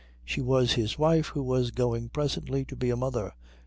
She 0.25 0.41
was 0.41 0.73
his 0.73 0.97
wife 0.97 1.27
who 1.27 1.43
was 1.43 1.69
going 1.69 2.09
presently 2.09 2.65
to 2.65 2.75
be 2.75 2.89
a 2.89 2.97
mother. 2.97 3.35